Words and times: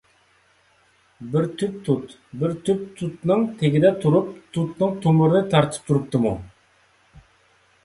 بىر 1.35 1.45
تۈپ 1.61 1.75
تۇت، 1.89 2.15
بىر 2.45 2.55
تۈپ 2.69 2.81
تۇتنىڭ 3.01 3.45
تېگىدە 3.61 3.93
تۇرۇپ، 4.07 4.33
تۇتنىڭ 4.57 4.99
تۇمۇرىنى 5.07 5.45
تارتىپ 5.55 5.89
تۇرۇپتىمۇ؟ 5.93 6.35